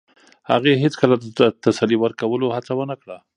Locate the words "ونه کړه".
2.75-3.17